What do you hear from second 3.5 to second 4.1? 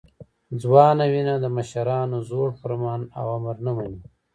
نه مني.